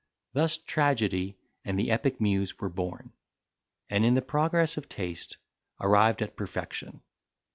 Thus 0.33 0.57
tragedy 0.57 1.37
and 1.63 1.77
the 1.77 1.91
epic 1.91 2.19
muse 2.19 2.57
were 2.59 2.69
born, 2.69 3.13
and, 3.87 4.03
in 4.03 4.15
the 4.15 4.23
progress 4.23 4.75
of 4.75 4.89
taste, 4.89 5.37
arrived 5.79 6.23
at 6.23 6.35
perfection. 6.35 7.03